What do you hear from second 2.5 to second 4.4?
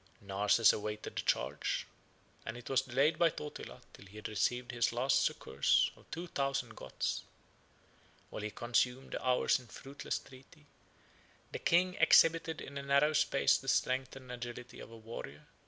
it was delayed by Totila till he had